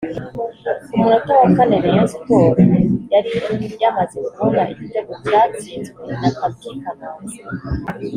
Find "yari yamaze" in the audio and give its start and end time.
3.13-4.17